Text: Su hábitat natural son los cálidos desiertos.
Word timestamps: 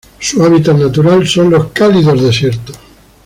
Su 0.19 0.43
hábitat 0.43 0.77
natural 0.77 1.27
son 1.27 1.51
los 1.51 1.67
cálidos 1.73 2.19
desiertos. 2.23 2.75